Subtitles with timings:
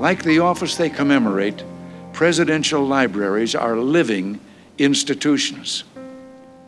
[0.00, 1.62] Like the office they commemorate,
[2.14, 4.40] presidential libraries are living
[4.78, 5.84] institutions.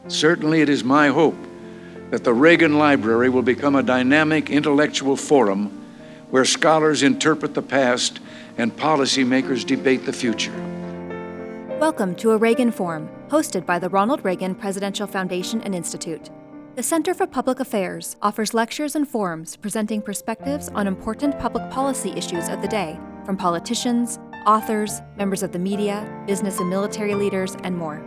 [0.08, 1.38] Certainly, it is my hope
[2.10, 5.70] that the Reagan Library will become a dynamic intellectual forum
[6.28, 8.20] where scholars interpret the past
[8.58, 10.52] and policymakers debate the future.
[11.80, 16.28] Welcome to a Reagan Forum, hosted by the Ronald Reagan Presidential Foundation and Institute.
[16.74, 22.10] The Center for Public Affairs offers lectures and forums presenting perspectives on important public policy
[22.10, 27.56] issues of the day from politicians, authors, members of the media, business and military leaders,
[27.64, 28.02] and more.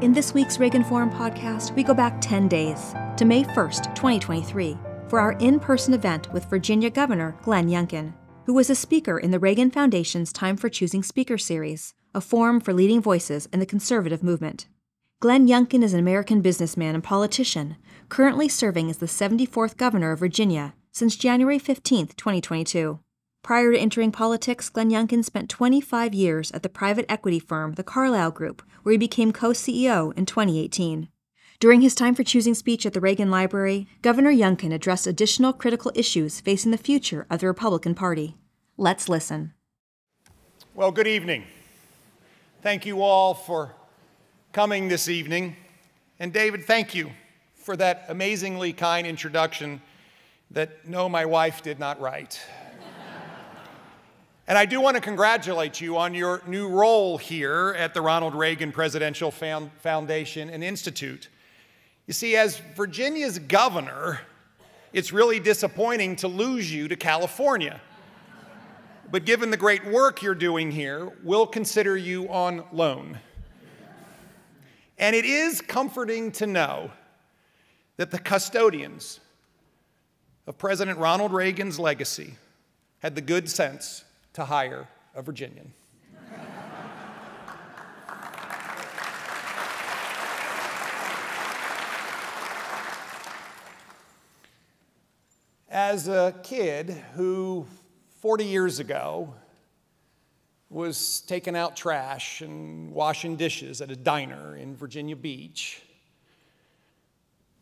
[0.00, 4.78] In this week's Reagan Forum podcast, we go back 10 days to May 1st, 2023,
[5.08, 8.14] for our in person event with Virginia Governor Glenn Youngkin,
[8.46, 12.60] who was a speaker in the Reagan Foundation's Time for Choosing Speaker series, a forum
[12.60, 14.66] for leading voices in the conservative movement.
[15.20, 17.76] Glenn Youngkin is an American businessman and politician,
[18.08, 23.00] currently serving as the 74th governor of Virginia since January 15, 2022.
[23.42, 27.82] Prior to entering politics, Glenn Youngkin spent 25 years at the private equity firm The
[27.82, 31.08] Carlyle Group, where he became co CEO in 2018.
[31.58, 35.90] During his time for choosing speech at the Reagan Library, Governor Youngkin addressed additional critical
[35.94, 38.36] issues facing the future of the Republican Party.
[38.76, 39.54] Let's listen.
[40.74, 41.44] Well, good evening.
[42.62, 43.74] Thank you all for
[44.52, 45.56] coming this evening.
[46.18, 47.10] And David, thank you
[47.54, 49.80] for that amazingly kind introduction
[50.50, 52.40] that no, my wife did not write.
[54.50, 58.34] And I do want to congratulate you on your new role here at the Ronald
[58.34, 61.28] Reagan Presidential Foundation and Institute.
[62.08, 64.22] You see, as Virginia's governor,
[64.92, 67.80] it's really disappointing to lose you to California.
[69.12, 73.20] But given the great work you're doing here, we'll consider you on loan.
[74.98, 76.90] And it is comforting to know
[77.98, 79.20] that the custodians
[80.48, 82.34] of President Ronald Reagan's legacy
[82.98, 84.06] had the good sense
[84.40, 85.70] to hire a Virginian.
[95.68, 97.66] As a kid who
[98.20, 99.34] 40 years ago
[100.70, 105.82] was taking out trash and washing dishes at a diner in Virginia Beach,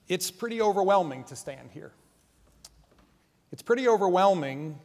[0.07, 1.91] it's pretty overwhelming to stand here.
[3.51, 4.79] It's pretty overwhelming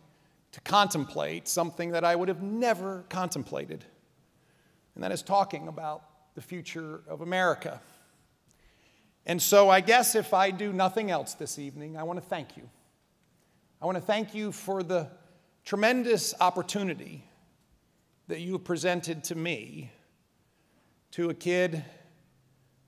[0.53, 3.83] to contemplate something that I would have never contemplated,
[4.95, 6.03] and that is talking about
[6.35, 7.81] the future of America.
[9.25, 12.55] And so, I guess if I do nothing else this evening, I want to thank
[12.55, 12.69] you.
[13.81, 15.09] I want to thank you for the
[15.65, 17.23] tremendous opportunity
[18.27, 19.91] that you have presented to me,
[21.11, 21.83] to a kid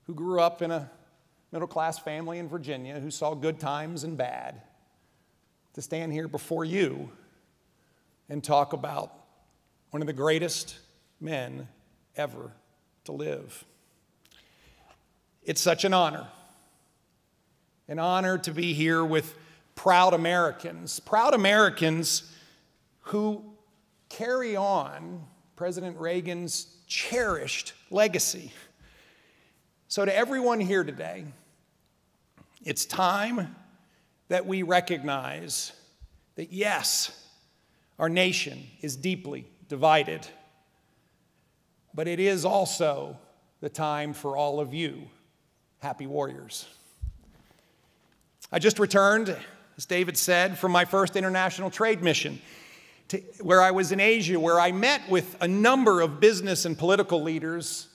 [0.04, 0.88] who grew up in a
[1.50, 4.62] middle class family in Virginia who saw good times and bad,
[5.72, 7.10] to stand here before you
[8.28, 9.12] and talk about
[9.90, 10.78] one of the greatest
[11.20, 11.68] men
[12.16, 12.52] ever
[13.04, 13.64] to live.
[15.42, 16.26] It's such an honor,
[17.88, 19.34] an honor to be here with
[19.74, 22.32] proud Americans, proud Americans
[23.02, 23.44] who
[24.08, 28.52] carry on President Reagan's cherished legacy.
[29.88, 31.24] So, to everyone here today,
[32.64, 33.54] it's time
[34.28, 35.72] that we recognize
[36.34, 37.25] that yes,
[37.98, 40.26] our nation is deeply divided,
[41.94, 43.16] but it is also
[43.60, 45.02] the time for all of you,
[45.78, 46.66] happy warriors.
[48.52, 49.34] I just returned,
[49.76, 52.40] as David said, from my first international trade mission,
[53.08, 56.76] to, where I was in Asia, where I met with a number of business and
[56.76, 57.88] political leaders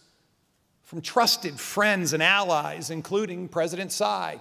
[0.84, 4.40] from trusted friends and allies, including President Tsai,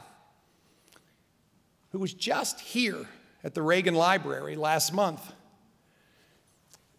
[1.91, 3.06] who was just here
[3.44, 5.32] at the Reagan Library last month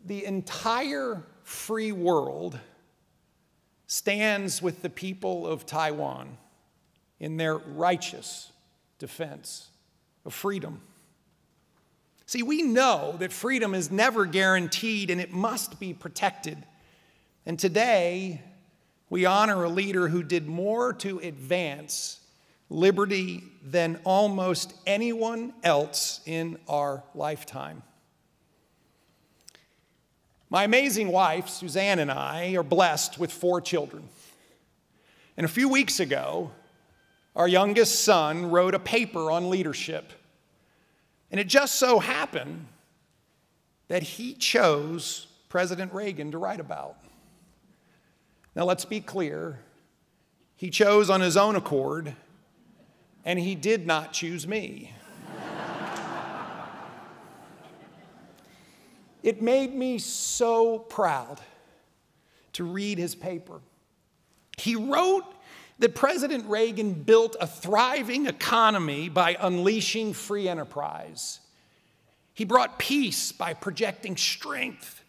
[0.05, 2.59] the entire free world
[3.87, 6.37] stands with the people of Taiwan
[7.19, 8.51] in their righteous
[8.99, 9.69] defense
[10.25, 10.81] of freedom.
[12.25, 16.57] See, we know that freedom is never guaranteed and it must be protected.
[17.45, 18.41] And today,
[19.09, 22.21] we honor a leader who did more to advance
[22.69, 27.83] liberty than almost anyone else in our lifetime.
[30.51, 34.09] My amazing wife, Suzanne, and I are blessed with four children.
[35.37, 36.51] And a few weeks ago,
[37.37, 40.11] our youngest son wrote a paper on leadership.
[41.31, 42.67] And it just so happened
[43.87, 46.97] that he chose President Reagan to write about.
[48.53, 49.57] Now, let's be clear.
[50.57, 52.13] He chose on his own accord,
[53.23, 54.91] and he did not choose me.
[59.23, 61.39] It made me so proud
[62.53, 63.61] to read his paper.
[64.57, 65.25] He wrote
[65.79, 71.39] that President Reagan built a thriving economy by unleashing free enterprise.
[72.33, 75.03] He brought peace by projecting strength.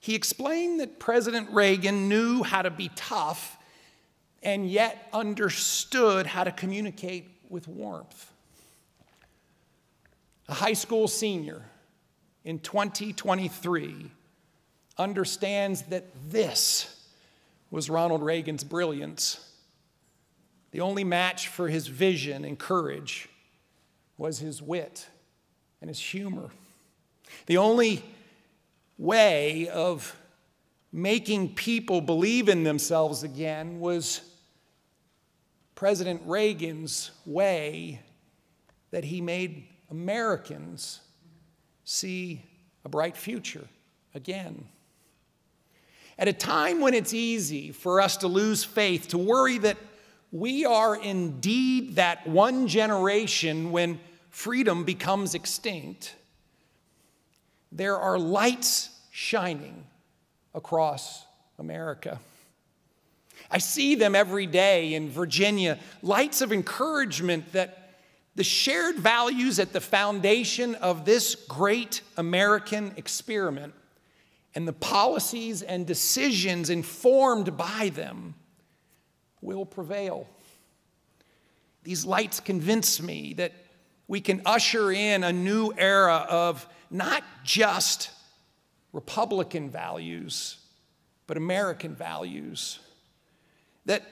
[0.00, 3.56] He explained that President Reagan knew how to be tough
[4.42, 8.32] and yet understood how to communicate with warmth.
[10.48, 11.62] A high school senior
[12.48, 14.10] in 2023
[14.96, 17.04] understands that this
[17.70, 19.52] was Ronald Reagan's brilliance.
[20.70, 23.28] The only match for his vision and courage
[24.16, 25.06] was his wit
[25.82, 26.48] and his humor.
[27.44, 28.02] The only
[28.96, 30.16] way of
[30.90, 34.22] making people believe in themselves again was
[35.74, 38.00] President Reagan's way
[38.90, 41.00] that he made Americans
[41.88, 42.42] see
[42.84, 43.64] a bright future
[44.14, 44.66] again.
[46.18, 49.78] At a time when it's easy for us to lose faith, to worry that
[50.30, 53.98] we are indeed that one generation when
[54.28, 56.14] freedom becomes extinct,
[57.72, 59.86] there are lights shining
[60.54, 61.24] across
[61.58, 62.20] America.
[63.50, 67.87] I see them every day in Virginia, lights of encouragement that
[68.38, 73.74] the shared values at the foundation of this great American experiment
[74.54, 78.36] and the policies and decisions informed by them
[79.40, 80.28] will prevail.
[81.82, 83.54] These lights convince me that
[84.06, 88.12] we can usher in a new era of not just
[88.92, 90.58] Republican values,
[91.26, 92.78] but American values
[93.86, 94.04] that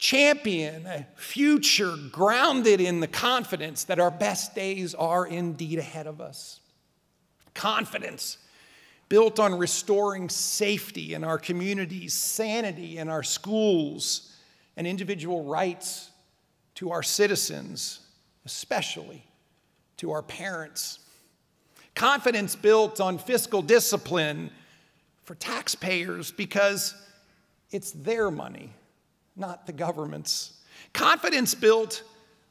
[0.00, 6.22] champion a future grounded in the confidence that our best days are indeed ahead of
[6.22, 6.60] us.
[7.52, 8.38] Confidence
[9.10, 14.34] built on restoring safety in our communities, sanity in our schools,
[14.74, 16.10] and individual rights
[16.76, 18.00] to our citizens,
[18.46, 19.22] especially
[19.98, 21.00] to our parents.
[21.94, 24.50] Confidence built on fiscal discipline
[25.24, 26.94] for taxpayers because
[27.70, 28.72] it's their money
[29.36, 30.54] not the government's.
[30.92, 32.02] Confidence built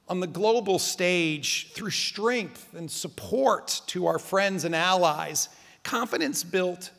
[0.08, 5.50] on the global stage through strength and support to our friends and allies.
[5.84, 6.92] Confidence built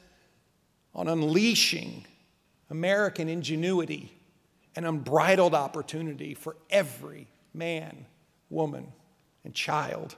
[0.95, 2.05] on unleashing
[2.71, 4.13] American ingenuity
[4.77, 8.07] and unbridled opportunity for every man,
[8.49, 8.87] woman,
[9.45, 10.15] and child.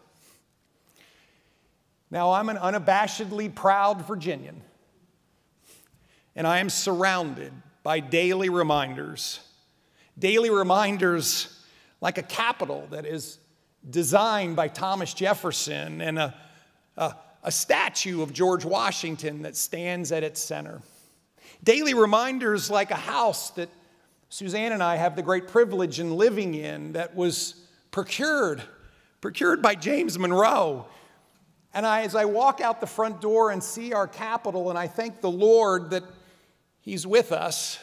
[2.10, 4.60] Now, I'm an unabashedly proud Virginian,
[6.36, 9.40] and I am surrounded by daily reminders
[10.18, 11.60] daily reminders
[12.00, 13.38] like a capital that is
[13.88, 16.34] designed by Thomas Jefferson and a,
[16.96, 20.80] a, a, statue of George Washington that stands at its center.
[21.64, 23.68] Daily reminders like a house that
[24.28, 27.54] Suzanne and I have the great privilege in living in that was
[27.90, 28.62] procured,
[29.20, 30.86] procured by James Monroe.
[31.74, 34.86] And I, as I walk out the front door and see our capital, and I
[34.86, 36.04] thank the Lord that
[36.82, 37.78] He's with us,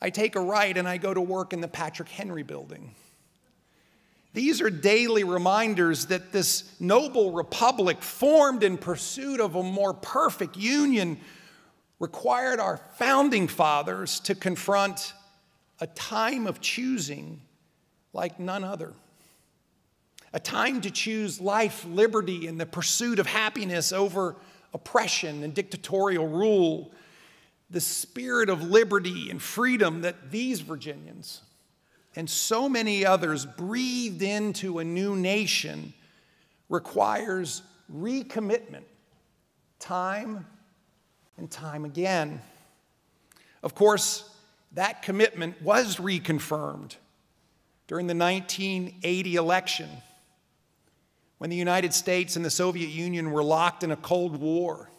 [0.00, 2.94] I take a right and I go to work in the Patrick Henry building.
[4.32, 10.56] These are daily reminders that this noble republic, formed in pursuit of a more perfect
[10.56, 11.18] union,
[11.98, 15.12] required our founding fathers to confront
[15.80, 17.40] a time of choosing
[18.12, 18.92] like none other.
[20.32, 24.36] A time to choose life, liberty, and the pursuit of happiness over
[24.72, 26.92] oppression and dictatorial rule
[27.70, 31.42] the spirit of liberty and freedom that these Virginians
[32.16, 35.92] and so many others breathed into a new nation
[36.68, 37.62] requires
[37.92, 38.82] recommitment
[39.78, 40.46] time
[41.36, 42.40] and time again.
[43.62, 44.28] Of course,
[44.72, 46.96] that commitment was reconfirmed
[47.86, 49.88] during the 1980 election
[51.38, 54.90] when the United States and the Soviet Union were locked in a Cold War.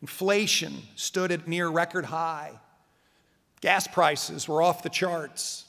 [0.00, 2.52] Inflation stood at near record high.
[3.60, 5.64] Gas prices were off the charts.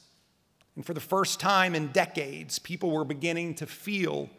[0.75, 4.29] And for the first time in decades, people were beginning to feel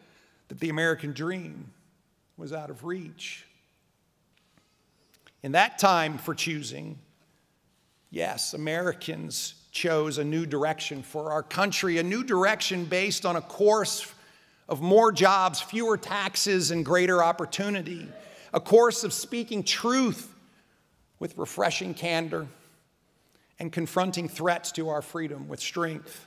[0.49, 1.73] that the American dream
[2.37, 3.47] was out of reach.
[5.43, 6.99] In that time for choosing,
[8.11, 13.41] yes, Americans chose a new direction for our country, a new direction based on a
[13.41, 14.13] course
[14.69, 18.09] of more jobs, fewer taxes, and greater opportunity
[18.57, 20.35] a course of speaking truth
[21.19, 22.47] with refreshing candor
[23.59, 26.27] and confronting threats to our freedom with strength.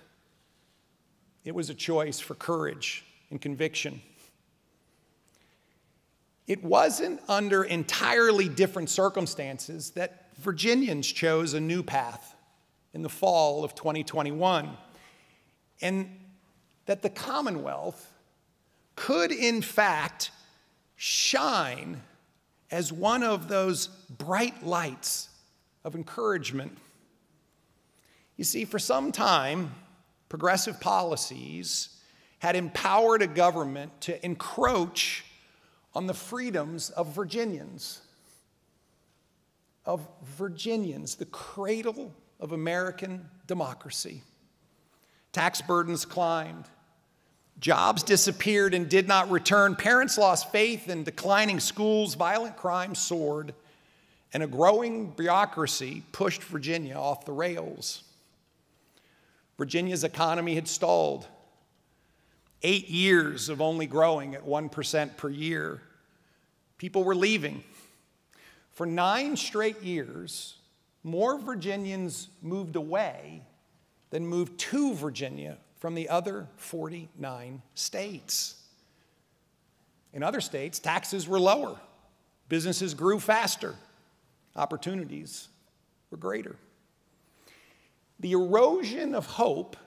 [1.43, 4.01] It was a choice for courage and conviction.
[6.45, 12.35] it wasn't under entirely different circumstances that Virginians chose a new path
[12.93, 14.75] in the fall of 2021.
[15.81, 16.19] And
[16.87, 18.11] that the Commonwealth
[18.95, 20.31] could, in fact,
[20.95, 22.01] shine
[22.71, 25.29] as one of those bright lights
[25.83, 26.77] of encouragement.
[28.37, 29.73] You see, for some time,
[30.29, 31.89] progressive policies
[32.39, 35.25] had empowered a government to encroach
[35.93, 38.01] on the freedoms of Virginians.
[39.85, 44.23] Of Virginians, the cradle of American democracy.
[45.31, 46.65] Tax burdens climbed.
[47.59, 49.75] Jobs disappeared and did not return.
[49.75, 52.15] Parents lost faith in declining schools.
[52.15, 53.53] Violent crime soared.
[54.33, 58.03] And a growing bureaucracy pushed Virginia off the rails.
[59.57, 61.27] Virginia's economy had stalled.
[62.61, 65.81] Eight years of only growing at 1% per year.
[66.77, 67.63] People were leaving.
[68.71, 70.55] For nine straight years,
[71.03, 73.41] more Virginians moved away
[74.11, 78.55] than moved to Virginia from the other 49 states.
[80.13, 81.79] In other states, taxes were lower,
[82.49, 83.75] businesses grew faster,
[84.55, 85.47] opportunities
[86.11, 86.55] were greater.
[88.19, 89.77] The erosion of hope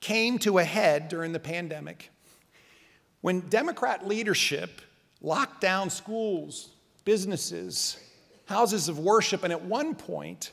[0.00, 2.10] came to a head during the pandemic
[3.22, 4.82] when Democrat leadership
[5.20, 6.70] locked down schools,
[7.04, 7.96] businesses,
[8.46, 10.50] houses of worship, and at one point,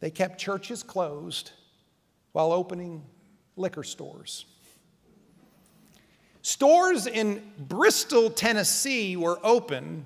[0.00, 1.52] they kept churches closed
[2.32, 3.04] while opening
[3.56, 4.46] liquor stores.
[6.42, 10.04] Stores in Bristol, Tennessee were open,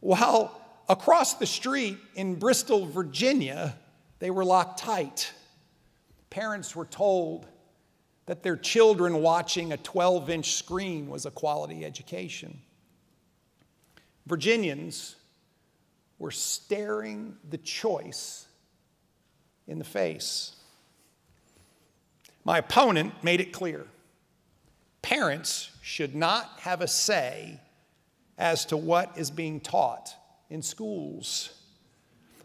[0.00, 3.76] while across the street in Bristol, Virginia,
[4.18, 5.32] they were locked tight.
[6.28, 7.46] Parents were told
[8.26, 12.60] that their children watching a 12 inch screen was a quality education.
[14.26, 15.16] Virginians
[16.18, 18.46] were staring the choice
[19.66, 20.54] in the face.
[22.44, 23.86] My opponent made it clear
[25.02, 27.58] parents should not have a say
[28.36, 30.14] as to what is being taught
[30.50, 31.50] in schools.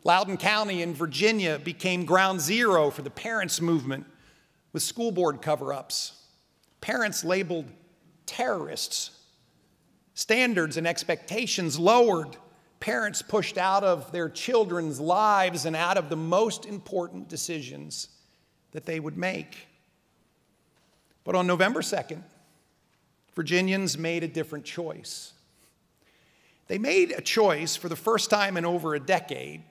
[0.03, 4.05] Loudoun County in Virginia became ground zero for the parents' movement
[4.71, 6.23] with school board cover ups.
[6.79, 7.65] Parents labeled
[8.25, 9.11] terrorists.
[10.13, 12.37] Standards and expectations lowered
[12.79, 18.09] parents pushed out of their children's lives and out of the most important decisions
[18.71, 19.67] that they would make.
[21.25, 22.21] But on November 2nd,
[23.35, 25.33] Virginians made a different choice.
[26.67, 29.63] They made a choice for the first time in over a decade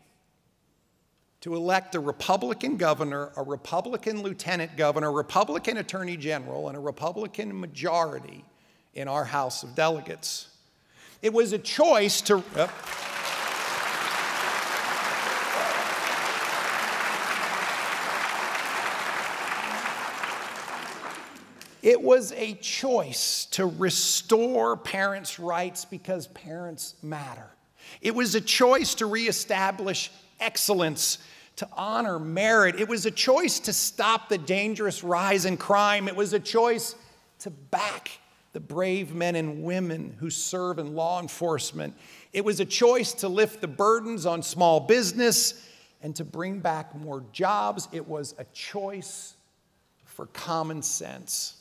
[1.40, 6.80] to elect a Republican governor, a Republican lieutenant governor, a Republican attorney general, and a
[6.80, 8.44] Republican majority
[8.94, 10.48] in our House of Delegates.
[11.22, 12.42] It was a choice to.
[12.56, 12.68] Uh,
[21.84, 27.50] It was a choice to restore parents' rights because parents matter.
[28.00, 30.10] It was a choice to reestablish
[30.40, 31.18] excellence,
[31.56, 32.80] to honor merit.
[32.80, 36.08] It was a choice to stop the dangerous rise in crime.
[36.08, 36.94] It was a choice
[37.40, 38.12] to back
[38.54, 41.94] the brave men and women who serve in law enforcement.
[42.32, 45.68] It was a choice to lift the burdens on small business
[46.00, 47.88] and to bring back more jobs.
[47.92, 49.34] It was a choice
[50.06, 51.58] for common sense.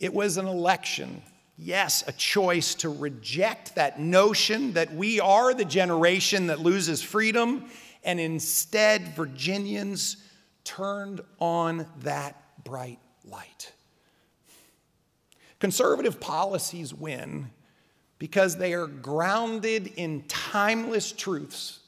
[0.00, 1.22] It was an election,
[1.58, 7.66] yes, a choice to reject that notion that we are the generation that loses freedom,
[8.02, 10.16] and instead, Virginians
[10.64, 13.72] turned on that bright light.
[15.58, 17.50] Conservative policies win
[18.18, 21.80] because they are grounded in timeless truths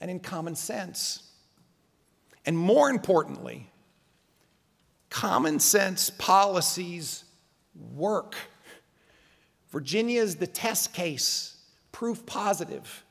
[0.00, 1.24] and in common sense.
[2.44, 3.68] And more importantly,
[5.16, 7.24] common sense policies
[7.94, 8.36] work.
[9.70, 11.56] Virginia is the test case,
[11.90, 13.02] proof positive.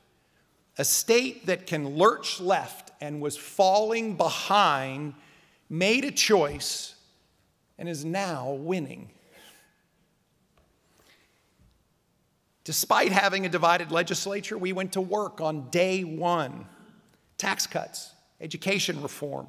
[0.78, 5.14] A state that can lurch left and was falling behind
[5.68, 6.94] made a choice
[7.76, 9.10] and is now winning.
[12.62, 16.66] Despite having a divided legislature, we went to work on day one
[17.36, 19.48] tax cuts, education reform,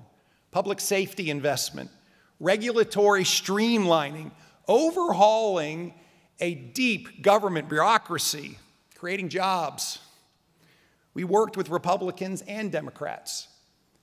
[0.49, 1.91] public safety investment,
[2.39, 4.32] regulatory streamlining,
[4.67, 5.94] overhauling
[6.39, 8.58] a deep government bureaucracy,
[8.96, 10.00] creating jobs.
[11.13, 13.48] We worked with Republicans and Democrats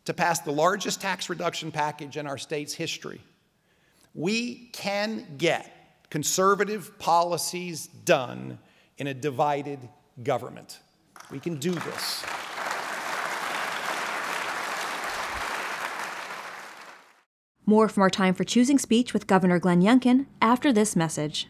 [0.04, 3.20] to pass the largest tax reduction package in our state's history.
[4.14, 5.70] We can get
[6.10, 8.58] conservative policies done
[8.98, 9.80] in a divided
[10.22, 10.78] government.
[11.30, 12.24] We can do this.
[17.66, 21.48] More from our Time for Choosing speech with Governor Glenn Youngkin after this message.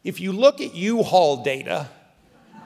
[0.04, 1.88] if you look at U Haul data,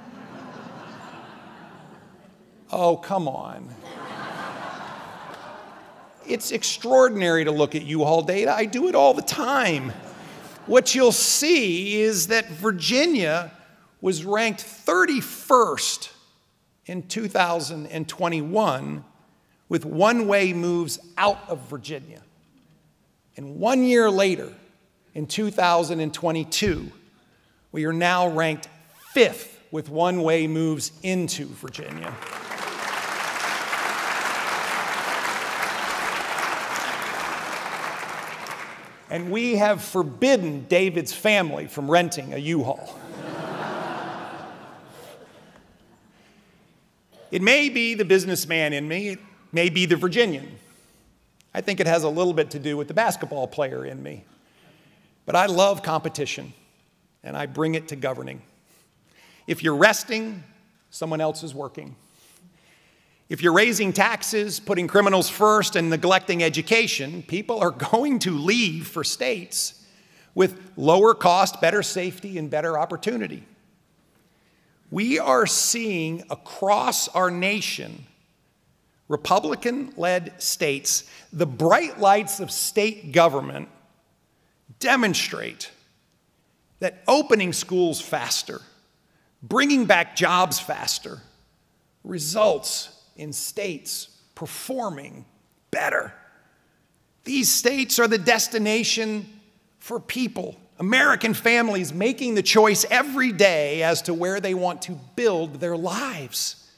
[2.72, 3.72] oh, come on.
[6.26, 8.52] It's extraordinary to look at U Haul data.
[8.52, 9.92] I do it all the time
[10.66, 13.52] what you'll see is that Virginia
[14.00, 16.10] was ranked 31st
[16.86, 19.04] in 2021
[19.68, 22.22] with one way moves out of Virginia.
[23.36, 24.52] And one year later,
[25.14, 26.92] in 2022,
[27.72, 28.68] we are now ranked
[29.12, 32.14] fifth with one way moves into Virginia.
[39.14, 42.98] and we have forbidden David's family from renting a U Haul.
[47.34, 49.18] It may be the businessman in me, it
[49.50, 50.56] may be the Virginian.
[51.52, 54.22] I think it has a little bit to do with the basketball player in me.
[55.26, 56.52] But I love competition,
[57.24, 58.40] and I bring it to governing.
[59.48, 60.44] If you're resting,
[60.90, 61.96] someone else is working.
[63.28, 68.86] If you're raising taxes, putting criminals first, and neglecting education, people are going to leave
[68.86, 69.84] for states
[70.36, 73.42] with lower cost, better safety, and better opportunity.
[74.90, 78.06] We are seeing across our nation,
[79.08, 83.68] Republican led states, the bright lights of state government
[84.78, 85.70] demonstrate
[86.80, 88.60] that opening schools faster,
[89.42, 91.20] bringing back jobs faster,
[92.02, 95.24] results in states performing
[95.70, 96.12] better.
[97.24, 99.26] These states are the destination
[99.78, 104.98] for people, American families making the choice every day as to where they want to
[105.14, 106.68] build their lives.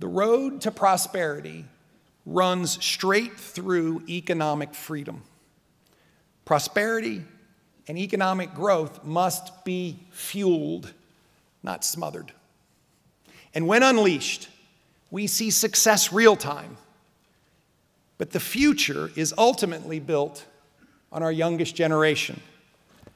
[0.00, 1.66] The road to prosperity
[2.26, 5.22] runs straight through economic freedom.
[6.44, 7.22] Prosperity
[7.86, 10.92] and economic growth must be fueled,
[11.62, 12.32] not smothered.
[13.54, 14.48] And when unleashed,
[15.10, 16.76] we see success real time.
[18.18, 20.44] But the future is ultimately built
[21.12, 22.40] on our youngest generation.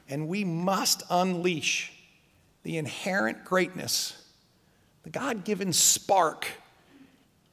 [0.08, 1.92] And we must unleash
[2.62, 4.20] the inherent greatness,
[5.02, 6.46] the God given spark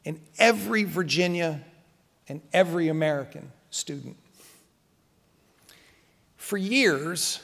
[0.03, 1.61] in every Virginia
[2.27, 4.17] and every American student.
[6.37, 7.39] For years,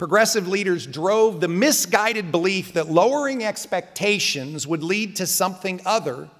[0.00, 6.30] Progressive leaders drove the misguided belief that lowering expectations would lead to something other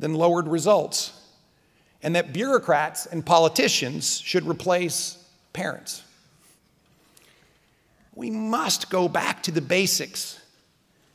[0.00, 1.12] than lowered results,
[2.02, 5.16] and that bureaucrats and politicians should replace
[5.52, 6.02] parents.
[8.14, 10.38] We must go back to the basics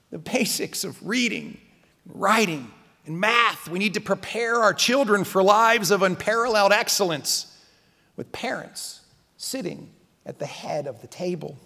[0.09, 1.57] the basics of reading,
[2.05, 2.71] writing,
[3.05, 3.67] and math.
[3.67, 7.57] We need to prepare our children for lives of unparalleled excellence
[8.15, 9.01] with parents
[9.37, 9.89] sitting
[10.25, 11.57] at the head of the table.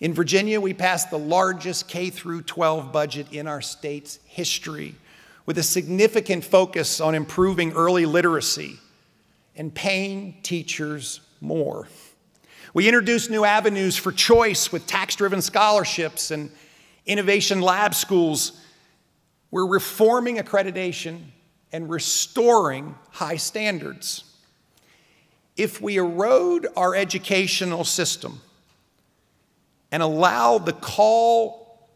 [0.00, 4.94] In Virginia, we passed the largest K through 12 budget in our state's history
[5.44, 8.78] with a significant focus on improving early literacy
[9.56, 11.88] and paying teachers more.
[12.74, 16.50] We introduced new avenues for choice with tax driven scholarships and
[17.06, 18.60] innovation lab schools.
[19.50, 21.22] We're reforming accreditation
[21.72, 24.24] and restoring high standards
[25.56, 28.40] if we erode our educational system
[29.90, 31.88] and allow the call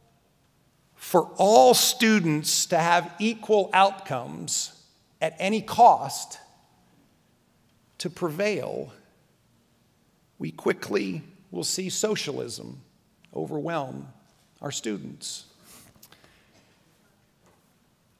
[0.96, 4.82] for all students to have equal outcomes
[5.20, 6.38] at any cost
[7.98, 8.92] to prevail,
[10.42, 12.80] we quickly will see socialism
[13.32, 14.08] overwhelm
[14.60, 15.44] our students.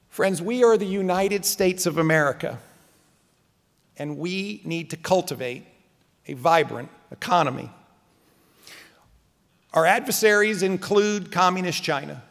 [0.09, 2.61] Friends, we are the United States of America,
[3.99, 5.67] and we need to cultivate
[6.29, 7.69] a vibrant economy.
[9.75, 12.23] Our adversaries include Communist China,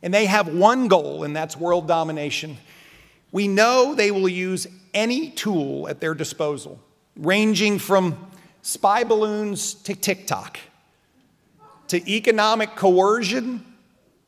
[0.00, 2.56] and they have one goal, and that's world domination.
[3.32, 6.80] We know they will use any tool at their disposal,
[7.16, 8.27] ranging from
[8.68, 10.58] spy balloons to TikTok,
[11.86, 13.64] to economic coercion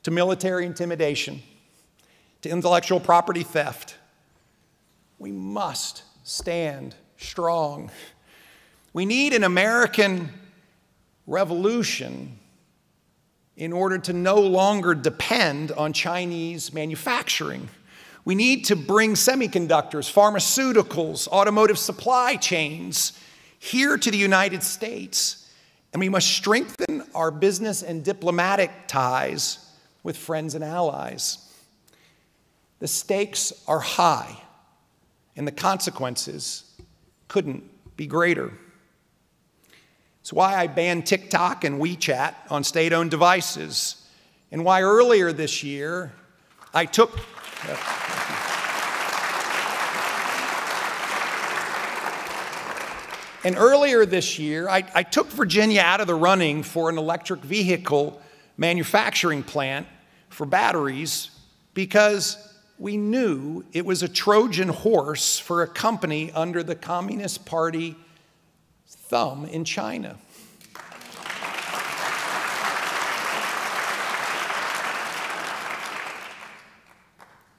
[0.02, 1.42] to military intimidation
[2.40, 3.96] to intellectual property theft.
[5.18, 7.90] We must stand strong.
[8.94, 10.30] We need an American
[11.26, 12.38] revolution
[13.58, 17.68] in order to no longer depend on Chinese manufacturing.
[18.24, 23.12] We need to bring semiconductors, pharmaceuticals, automotive supply chains
[23.60, 25.48] here to the United States.
[25.92, 29.58] And we must strengthen our business and diplomatic ties
[30.02, 31.46] with friends and allies.
[32.78, 34.40] The stakes are high,
[35.36, 36.64] and the consequences
[37.28, 37.62] couldn't
[37.96, 38.52] be greater.
[40.22, 44.02] It's why I banned TikTok and WeChat on state owned devices,
[44.50, 46.12] and why earlier this year
[46.72, 47.18] I took.
[53.42, 57.40] And earlier this year, I, I, took Virginia out of the running for an electric
[57.40, 58.20] vehicle
[58.58, 59.86] manufacturing plant
[60.28, 61.30] for batteries
[61.72, 62.36] because
[62.78, 67.96] we knew it was a Trojan horse for a company under the Communist Party
[68.86, 70.18] thumb in China.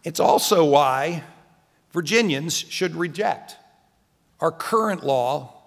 [0.04, 1.24] It's also why
[1.91, 3.58] Virginians should reject
[4.39, 5.61] our current law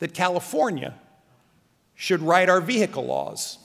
[0.00, 0.94] that California
[1.94, 3.58] should write our vehicle laws.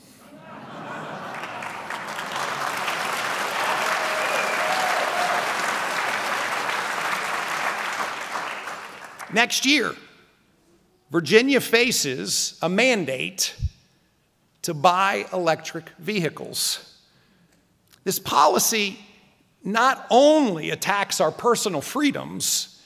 [9.34, 9.93] Next year,
[11.12, 13.56] Virginia faces a mandate
[14.62, 17.00] to buy electric vehicles.
[18.04, 19.00] This policy
[19.63, 22.82] not only attacks our personal freedoms,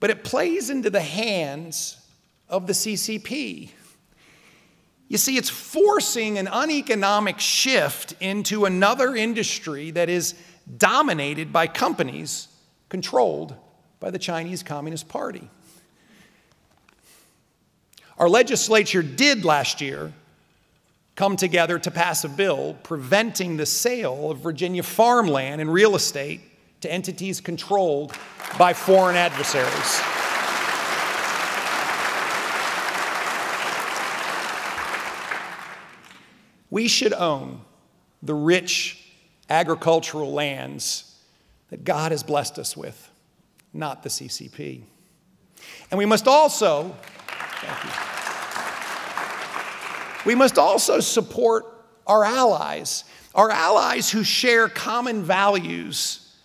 [0.00, 1.99] but it plays into the hands
[2.50, 3.70] of the CCP.
[5.08, 10.34] You see, it's forcing an uneconomic shift into another industry that is
[10.76, 12.48] dominated by companies
[12.88, 13.54] controlled
[13.98, 15.48] by the Chinese Communist Party.
[18.18, 20.12] Our legislature did last year
[21.16, 26.40] come together to pass a bill preventing the sale of Virginia farmland and real estate
[26.82, 28.14] to entities controlled
[28.58, 30.19] by foreign adversaries.
[36.70, 37.62] We should own
[38.22, 39.04] the rich
[39.48, 41.18] agricultural lands
[41.70, 43.10] that God has blessed us with,
[43.72, 44.82] not the CCP.
[45.90, 46.96] And we must also.
[50.24, 51.64] We must also support
[52.06, 53.04] our allies,
[53.34, 56.36] our allies who share common values,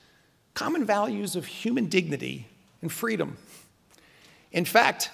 [0.54, 2.48] common values of human dignity
[2.82, 3.38] and freedom.
[4.52, 5.12] In fact,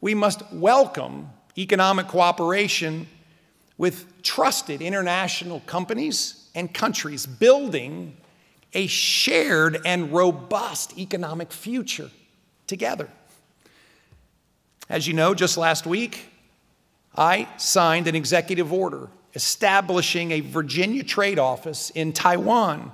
[0.00, 3.06] we must welcome economic cooperation
[3.80, 8.14] with trusted international companies and countries building
[8.74, 12.10] a shared and robust economic future
[12.66, 13.08] together.
[14.90, 16.28] As you know, just last week,
[17.16, 22.92] I signed an executive order establishing a Virginia trade office in Taiwan.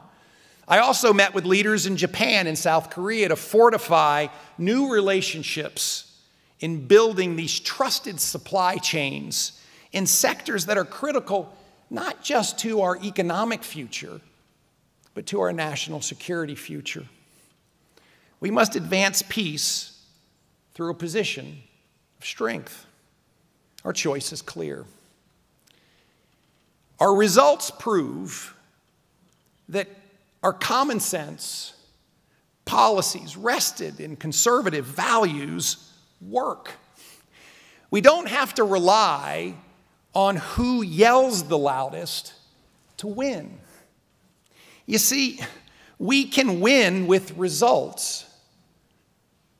[0.68, 6.16] I also met with leaders in Japan and South Korea to fortify new relationships
[6.60, 9.60] in building these trusted supply chains
[9.96, 11.50] in sectors that are critical
[11.88, 14.20] not just to our economic future,
[15.14, 17.06] but to our national security future.
[18.38, 19.98] We must advance peace
[20.74, 21.62] through a position
[22.18, 22.84] of strength.
[23.86, 24.84] Our choice is clear.
[27.00, 28.54] Our results prove
[29.70, 29.88] that
[30.42, 31.72] our common sense
[32.66, 36.72] policies rested in conservative values work.
[37.90, 39.54] We don't have to rely
[40.16, 42.32] on who yells the loudest
[42.96, 43.58] to win.
[44.86, 45.38] You see,
[45.98, 48.24] we can win with results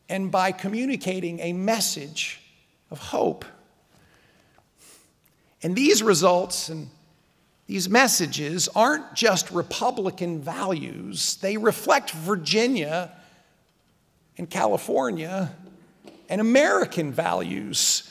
[0.09, 2.41] and by communicating a message
[2.91, 3.45] of hope.
[5.63, 6.89] And these results and
[7.67, 13.13] these messages aren't just Republican values, they reflect Virginia
[14.39, 15.55] and California
[16.31, 18.11] and American values.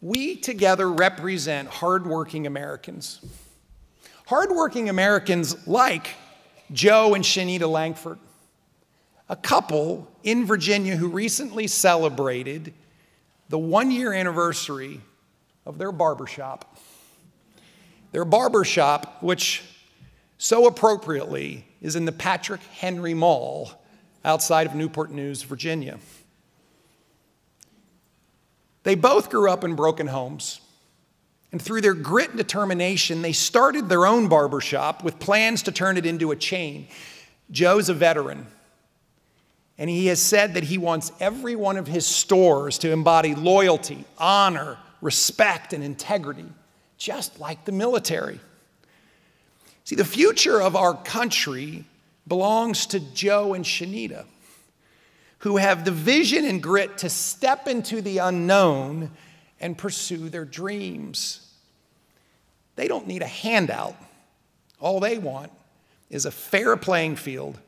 [0.00, 3.20] We together represent hardworking Americans.
[4.26, 6.08] Hardworking Americans like
[6.72, 8.18] Joe and Shanita Langford,
[9.28, 12.72] a couple in Virginia who recently celebrated
[13.48, 15.00] the one year anniversary
[15.66, 16.78] of their barbershop.
[18.12, 19.62] Their barbershop, which
[20.38, 23.72] so appropriately is in the Patrick Henry Mall
[24.24, 25.98] outside of Newport News, Virginia.
[28.82, 30.60] They both grew up in broken homes.
[31.52, 35.96] And through their grit and determination, they started their own barbershop with plans to turn
[35.96, 36.86] it into a chain.
[37.50, 38.46] Joe's a veteran,
[39.76, 44.04] and he has said that he wants every one of his stores to embody loyalty,
[44.18, 46.46] honor, respect, and integrity,
[46.96, 48.38] just like the military.
[49.82, 51.84] See, the future of our country
[52.28, 54.24] belongs to Joe and Shanita
[55.40, 59.10] who have the vision and grit to step into the unknown
[59.58, 61.46] and pursue their dreams.
[62.76, 63.96] They don't need a handout.
[64.80, 65.50] All they want
[66.10, 67.58] is a fair playing field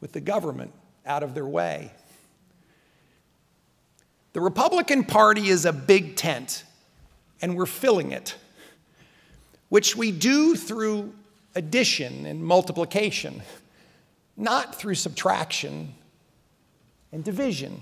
[0.00, 0.72] with the government
[1.06, 1.92] out of their way.
[4.34, 6.64] The Republican Party is a big tent,
[7.40, 8.34] and we're filling it,
[9.70, 11.14] which we do through
[11.54, 13.42] addition and multiplication,
[14.36, 15.94] not through subtraction
[17.14, 17.80] and division.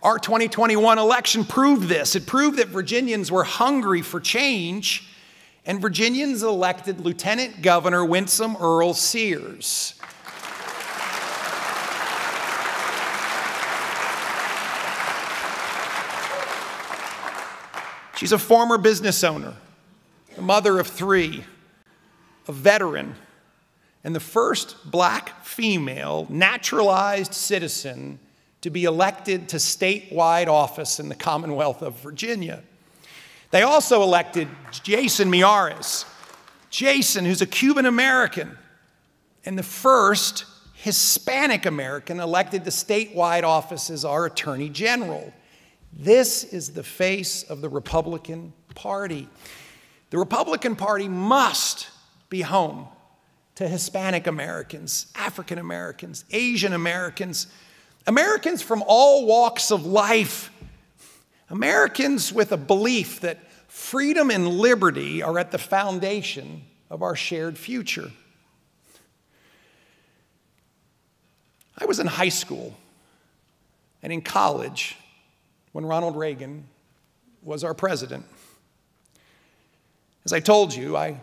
[0.00, 2.14] Our 2021 election proved this.
[2.14, 5.08] It proved that Virginians were hungry for change,
[5.66, 9.94] and Virginians elected Lieutenant Governor Winsome Earle Sears.
[18.16, 19.54] She's a former business owner,
[20.38, 21.42] a mother of three,
[22.46, 23.16] a veteran,
[24.04, 28.18] and the first black female naturalized citizen
[28.60, 32.62] to be elected to statewide office in the Commonwealth of Virginia.
[33.50, 36.04] They also elected Jason Miyares.
[36.70, 38.58] Jason, who's a Cuban American,
[39.44, 45.32] and the first Hispanic American elected to statewide office as our Attorney General.
[45.92, 49.28] This is the face of the Republican Party.
[50.10, 51.88] The Republican Party must
[52.28, 52.88] be home
[53.56, 57.46] to Hispanic Americans, African Americans, Asian Americans,
[58.06, 60.50] Americans from all walks of life,
[61.48, 63.38] Americans with a belief that
[63.68, 68.10] freedom and liberty are at the foundation of our shared future.
[71.78, 72.74] I was in high school
[74.02, 74.96] and in college
[75.72, 76.66] when Ronald Reagan
[77.42, 78.24] was our president.
[80.24, 81.20] As I told you, I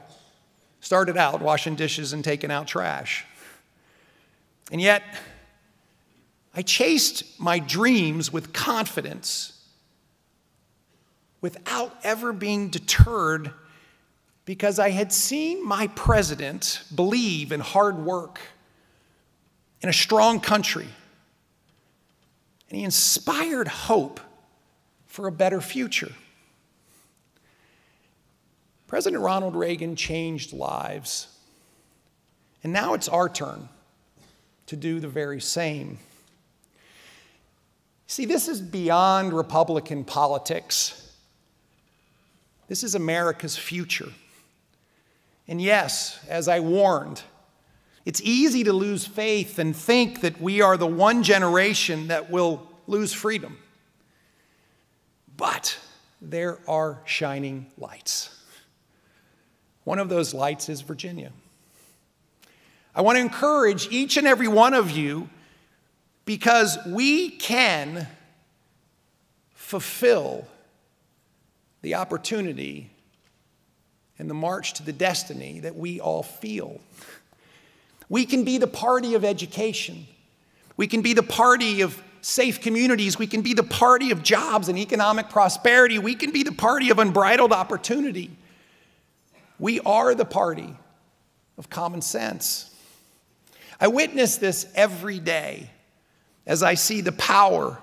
[0.82, 3.26] started out washing dishes and taking out trash.
[4.72, 5.04] And yet,
[6.54, 9.58] I chased my dreams with confidence
[11.39, 13.52] without ever being deterred
[14.46, 18.39] because I had seen my president believe in hard work
[19.82, 20.88] in a strong country.
[22.70, 24.20] And he inspired hope
[25.06, 26.12] for a better future.
[28.92, 31.28] President Ronald Reagan changed lives.
[32.62, 33.70] And now it's our turn
[34.66, 35.98] to do the very same.
[38.08, 41.10] See, this is beyond Republican politics.
[42.68, 44.10] This is America's future.
[45.48, 47.22] And yes, as I warned,
[48.04, 52.68] it's easy to lose faith and think that we are the one generation that will
[52.88, 53.58] lose freedom.
[55.38, 55.80] But
[56.22, 58.41] there are shining lights.
[59.84, 61.32] One of those lights is Virginia.
[62.94, 65.30] I want to encourage each and every one of you
[66.26, 68.08] because we can
[69.54, 70.46] fulfill
[71.82, 72.89] the opportunity
[74.20, 76.80] and the march to the destiny that we all feel.
[78.08, 80.06] We can be the party of education.
[80.78, 83.17] We can be the party of safe communities.
[83.17, 85.98] We can be the party of jobs and economic prosperity.
[85.98, 88.30] We can be the party of unbridled opportunity.
[89.62, 90.76] We are the party
[91.56, 92.76] of common sense.
[93.80, 95.69] I witness this every day
[96.47, 97.78] as I see the power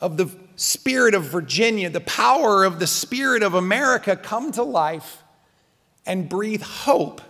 [0.00, 5.22] of the spirit of Virginia, the power of the spirit of America come to life
[6.06, 7.20] and breathe hope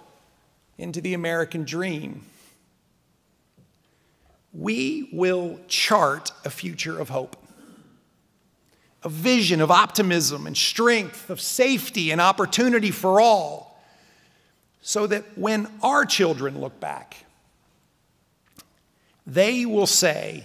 [0.78, 2.24] into the American dream.
[4.54, 7.37] We will chart a future of hope
[9.05, 13.81] a vision of optimism and strength, of safety and opportunity for all,
[14.81, 17.25] so that when our children look back,
[19.27, 20.45] they will say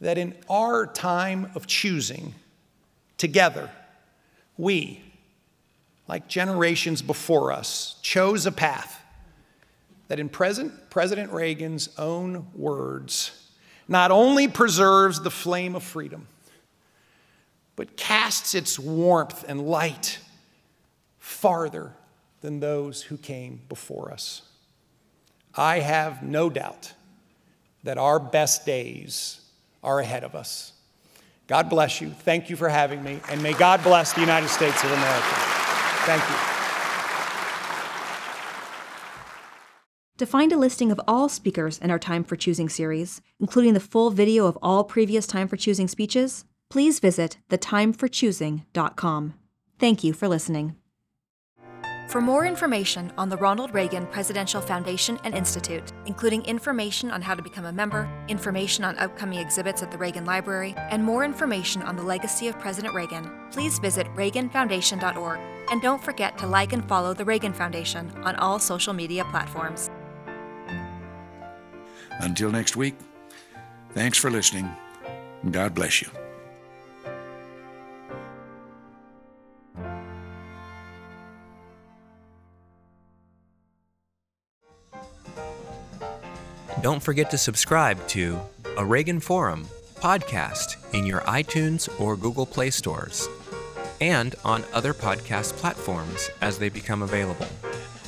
[0.00, 2.34] that in our time of choosing,
[3.18, 3.68] Together,
[4.56, 5.02] we,
[6.06, 9.02] like generations before us, chose a path
[10.06, 13.50] that, in present, President Reagan's own words,
[13.88, 16.28] not only preserves the flame of freedom,
[17.78, 20.18] but casts its warmth and light
[21.20, 21.92] farther
[22.40, 24.42] than those who came before us.
[25.54, 26.92] I have no doubt
[27.84, 29.42] that our best days
[29.80, 30.72] are ahead of us.
[31.46, 32.10] God bless you.
[32.10, 35.34] Thank you for having me, and may God bless the United States of America.
[36.04, 36.36] Thank you.
[40.18, 43.78] To find a listing of all speakers in our Time for Choosing series, including the
[43.78, 49.34] full video of all previous Time for Choosing speeches, please visit thetimeforchoosing.com.
[49.78, 50.74] Thank you for listening.
[52.08, 57.34] For more information on the Ronald Reagan Presidential Foundation and Institute, including information on how
[57.34, 61.82] to become a member, information on upcoming exhibits at the Reagan Library, and more information
[61.82, 65.38] on the legacy of President Reagan, please visit reaganfoundation.org.
[65.70, 69.90] And don't forget to like and follow the Reagan Foundation on all social media platforms.
[72.20, 72.96] Until next week,
[73.92, 74.70] thanks for listening.
[75.50, 76.08] God bless you.
[86.80, 88.38] Don't forget to subscribe to
[88.76, 93.28] A Reagan Forum podcast in your iTunes or Google Play stores
[94.00, 97.48] and on other podcast platforms as they become available.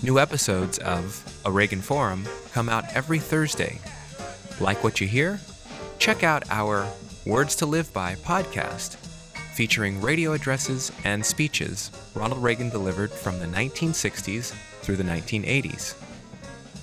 [0.05, 3.81] New episodes of A Reagan Forum come out every Thursday.
[4.61, 5.41] Like what you hear?
[5.99, 6.87] Check out our
[7.27, 8.95] Words to Live By podcast,
[9.55, 14.53] featuring radio addresses and speeches Ronald Reagan delivered from the 1960s
[14.83, 15.97] through the 1980s.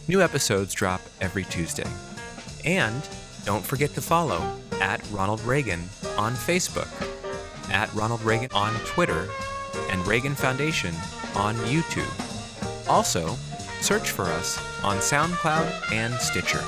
[0.09, 1.87] New episodes drop every Tuesday.
[2.63, 3.07] And
[3.43, 5.81] don't forget to follow at Ronald Reagan
[6.17, 6.87] on Facebook,
[7.69, 9.27] at Ronald Reagan on Twitter,
[9.89, 10.95] and Reagan Foundation
[11.35, 12.89] on YouTube.
[12.89, 13.35] Also,
[13.81, 16.63] search for us on SoundCloud and Stitcher.